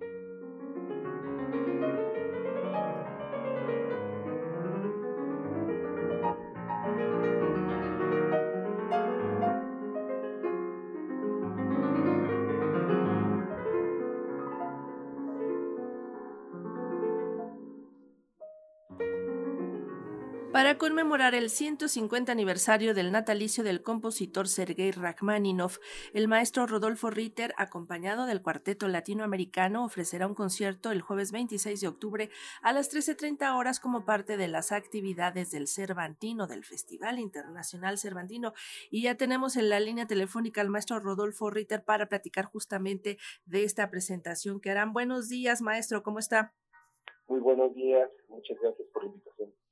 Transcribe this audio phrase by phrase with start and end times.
[0.00, 0.25] thank you
[20.56, 25.76] Para conmemorar el 150 aniversario del natalicio del compositor Sergei Rachmaninoff,
[26.14, 31.88] el maestro Rodolfo Ritter, acompañado del Cuarteto Latinoamericano, ofrecerá un concierto el jueves 26 de
[31.88, 32.30] octubre
[32.62, 38.54] a las 13.30 horas como parte de las actividades del Cervantino, del Festival Internacional Cervantino.
[38.90, 43.64] Y ya tenemos en la línea telefónica al maestro Rodolfo Ritter para platicar justamente de
[43.64, 44.94] esta presentación que harán.
[44.94, 46.54] Buenos días, maestro, ¿cómo está?
[47.28, 49.65] Muy buenos días, muchas gracias por la invitación.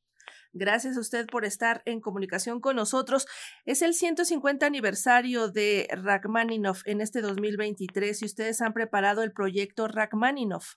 [0.56, 3.26] Gracias a usted por estar en comunicación con nosotros.
[3.66, 9.88] Es el 150 aniversario de Rachmaninoff en este 2023 y ustedes han preparado el proyecto
[9.88, 10.76] Rachmaninoff.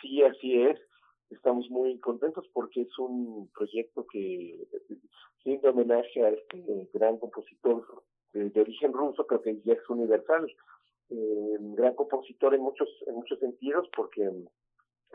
[0.00, 0.80] Sí, así es.
[1.30, 4.66] Estamos muy contentos porque es un proyecto que
[5.44, 10.52] rinde homenaje a este gran compositor de, origen ruso, creo que ya es universal.
[11.10, 14.30] Eh, gran compositor en muchos en muchos sentidos porque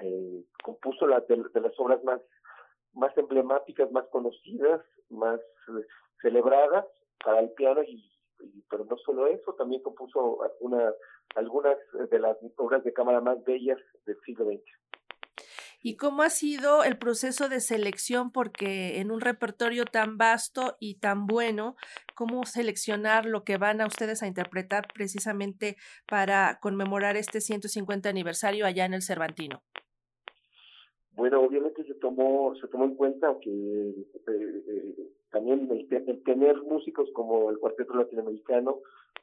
[0.02, 2.22] eh, compuso la, de, las obras más
[2.98, 5.86] más emblemáticas, más conocidas, más eh,
[6.22, 6.86] celebradas
[7.24, 8.04] para el piano y,
[8.70, 10.94] pero no solo eso, también compuso una,
[11.36, 11.78] algunas
[12.10, 14.62] de las obras de cámara más bellas del siglo XX.
[15.82, 18.32] ¿Y cómo ha sido el proceso de selección?
[18.32, 21.76] Porque en un repertorio tan vasto y tan bueno,
[22.16, 28.66] ¿cómo seleccionar lo que van a ustedes a interpretar precisamente para conmemorar este 150 aniversario
[28.66, 29.64] allá en el Cervantino?
[31.18, 34.96] Bueno, obviamente se tomó se tomó en cuenta que eh, eh,
[35.32, 38.82] también el, tener músicos como el Cuarteto Latinoamericano,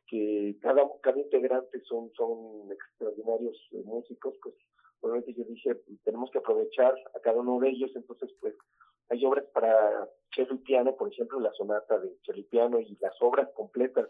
[0.08, 4.56] que cada cada integrante son son extraordinarios eh, músicos, pues
[5.02, 8.56] obviamente yo dije tenemos que aprovechar a cada uno de ellos, entonces pues
[9.10, 13.14] hay obras para cello piano, por ejemplo la sonata de cello y piano y las
[13.22, 14.08] obras completas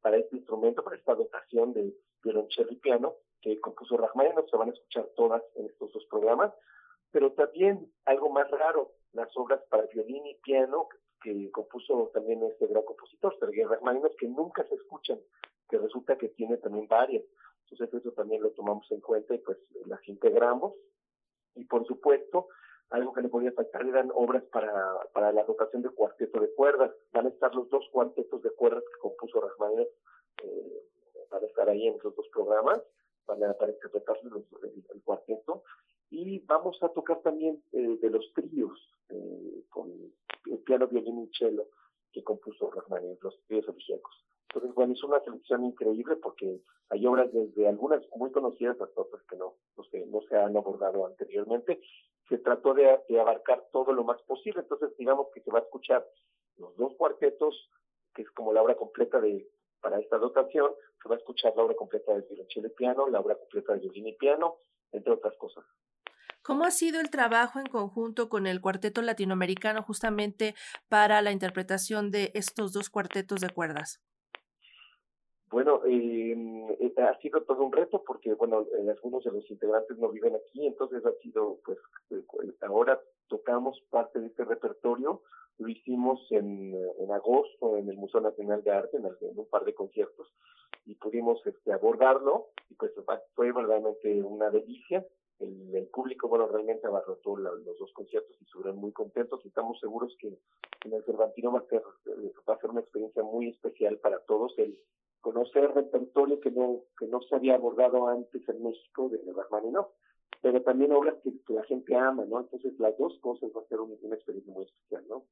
[0.00, 1.94] para este instrumento, para esta dotación de
[2.24, 6.54] violonchelo y piano que compuso Rachmaninoff, se van a escuchar todas en estos dos programas
[7.10, 10.88] pero también algo más raro, las obras para violín y piano
[11.22, 15.18] que compuso también este gran compositor, Sergei Rachmaninoff, que nunca se escuchan,
[15.68, 17.24] que resulta que tiene también varias.
[17.64, 20.74] Entonces eso también lo tomamos en cuenta y pues las integramos.
[21.54, 22.48] Y por supuesto,
[22.90, 24.72] algo que le podía faltar eran obras para,
[25.12, 26.92] para la dotación de cuarteto de cuerdas.
[27.12, 29.88] Van a estar los dos cuartetos de cuerdas que compuso Rachmaninoff,
[30.44, 30.82] eh,
[31.30, 32.80] van a estar ahí en esos dos programas,
[33.26, 34.22] van a, para interpretarse
[34.94, 35.64] el cuarteto
[36.10, 36.38] y
[36.78, 38.78] vamos a tocar también eh, de los tríos
[39.10, 39.90] eh, con
[40.46, 41.66] el piano, violín y cello
[42.12, 44.24] que compuso Rachmaninoff, los tríos elegíacos.
[44.48, 49.22] Entonces, bueno, es una selección increíble porque hay obras desde algunas muy conocidas hasta otras
[49.24, 51.80] que no, los que no se han abordado anteriormente.
[52.28, 55.62] Se trató de, de, abarcar todo lo más posible, entonces digamos que se va a
[55.62, 56.06] escuchar
[56.56, 57.70] los dos cuartetos,
[58.14, 59.46] que es como la obra completa de
[59.80, 63.20] para esta dotación, se va a escuchar la obra completa de violonchelo y piano, la
[63.20, 64.56] obra completa de violín y piano,
[64.92, 65.64] entre otras cosas.
[66.48, 70.54] ¿Cómo ha sido el trabajo en conjunto con el cuarteto latinoamericano justamente
[70.88, 74.00] para la interpretación de estos dos cuartetos de cuerdas?
[75.50, 79.98] Bueno, em, eh, ha sido todo un reto porque, bueno, eh, algunos de los integrantes
[79.98, 81.76] no viven aquí, entonces ha sido, pues,
[82.12, 82.24] eh,
[82.62, 85.20] ahora tocamos parte de este repertorio,
[85.58, 89.66] lo hicimos en, en agosto en el Museo Nacional de Arte, en, en un par
[89.66, 90.32] de conciertos,
[90.86, 92.92] y pudimos este, abordarlo, y pues
[93.34, 95.04] fue verdaderamente una delicia
[95.40, 100.14] el, público, bueno, realmente abarrotó los dos conciertos y estuvieron muy contentos y estamos seguros
[100.18, 100.28] que
[100.84, 101.82] en el Cervantino va a ser,
[102.48, 104.78] va a ser una experiencia muy especial para todos el
[105.20, 109.88] conocer repertorio que no, que no se había abordado antes en México de Rachmaninoff,
[110.40, 112.40] pero también obras que, la gente ama, ¿no?
[112.40, 115.24] Entonces las dos cosas va a ser una experiencia muy especial, ¿no?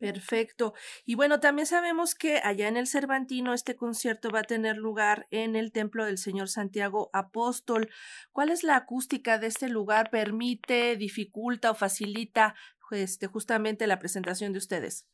[0.00, 0.72] Perfecto.
[1.04, 5.26] Y bueno, también sabemos que allá en el Cervantino este concierto va a tener lugar
[5.30, 7.90] en el Templo del Señor Santiago Apóstol.
[8.32, 10.08] ¿Cuál es la acústica de este lugar?
[10.08, 12.54] ¿Permite, dificulta o facilita
[12.90, 15.06] este, justamente la presentación de ustedes?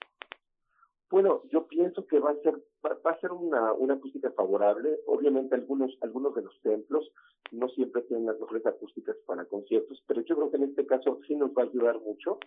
[1.11, 5.01] Bueno, yo pienso que va a ser va, a ser una, una acústica favorable.
[5.09, 7.11] Obviamente algunos algunos de los templos
[7.53, 11.21] no siempre tienen las mejores acústicas para conciertos, pero yo creo que en este caso
[11.27, 12.39] sí nos va a ayudar mucho.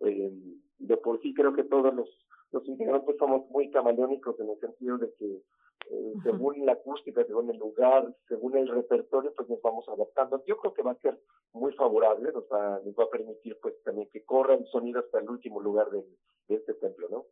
[0.00, 0.32] Eh,
[0.78, 2.08] de por sí creo que todos los,
[2.52, 5.42] los integrantes somos muy camaleónicos en el sentido de que
[6.22, 10.42] según la acústica, según el lugar, según el repertorio, pues nos vamos adaptando.
[10.46, 11.18] Yo creo que va a ser
[11.52, 15.18] muy favorable, nos va, nos va a permitir pues también que corra el sonido hasta
[15.18, 16.04] el último lugar de,
[16.48, 17.26] de este templo, ¿no?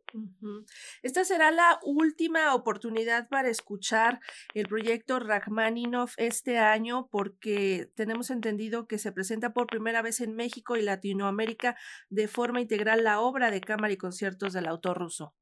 [1.01, 4.19] Esta será la última oportunidad para escuchar
[4.53, 10.35] el proyecto Rachmaninoff este año porque tenemos entendido que se presenta por primera vez en
[10.35, 11.75] México y Latinoamérica
[12.09, 15.33] de forma integral la obra de cámara y conciertos del autor ruso.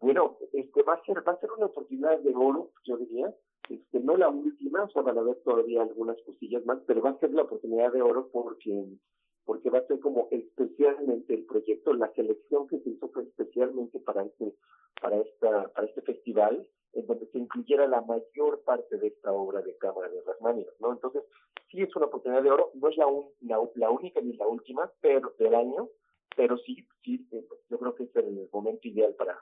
[0.00, 3.34] Bueno, este va a ser va a ser una oportunidad de oro, yo diría,
[3.68, 7.10] este no la última, o sea, van a haber todavía algunas cosillas más, pero va
[7.10, 8.96] a ser la oportunidad de oro porque
[9.46, 14.00] porque va a ser como especialmente el proyecto, la selección que se hizo fue especialmente
[14.00, 14.52] para este,
[15.00, 19.62] para esta, para este festival, en donde se incluyera la mayor parte de esta obra
[19.62, 20.92] de cámara de Rachmaninoff, ¿no?
[20.92, 21.22] Entonces,
[21.70, 23.06] sí es una oportunidad de oro, no es la,
[23.74, 25.88] la, única ni la última, pero del año,
[26.36, 29.38] pero sí, sí, eh, yo creo que es el momento ideal para.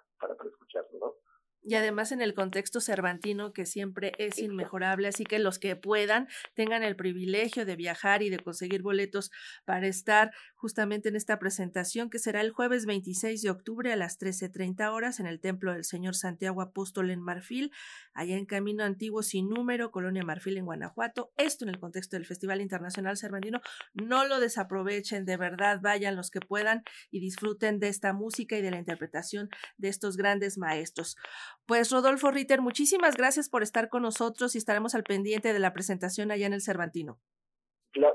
[1.65, 6.29] Y además en el contexto cervantino que siempre es inmejorable, así que los que puedan
[6.55, 9.31] tengan el privilegio de viajar y de conseguir boletos
[9.65, 14.19] para estar justamente en esta presentación que será el jueves 26 de octubre a las
[14.19, 17.73] 13.30 horas en el Templo del Señor Santiago Apóstol en Marfil,
[18.13, 21.33] allá en Camino Antiguo sin número, Colonia Marfil en Guanajuato.
[21.37, 23.61] Esto en el contexto del Festival Internacional Cervantino.
[23.95, 28.63] No lo desaprovechen, de verdad, vayan los que puedan y disfruten de esta música y
[28.63, 31.17] de la interpretación de estos grandes maestros.
[31.67, 35.73] Pues Rodolfo Ritter, muchísimas gracias por estar con nosotros y estaremos al pendiente de la
[35.73, 37.19] presentación allá en el Cervantino.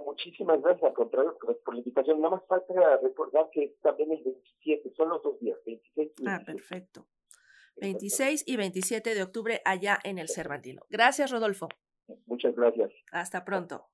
[0.06, 2.22] muchísimas gracias, al contrario, por la invitación.
[2.22, 6.42] Nada más falta recordar que también el 27, son los dos días, 26 y Ah,
[6.46, 7.08] perfecto.
[7.78, 10.82] 26 y 27 de octubre allá en el Cervantino.
[10.90, 11.70] Gracias, Rodolfo.
[12.26, 12.92] Muchas gracias.
[13.12, 13.88] Hasta pronto.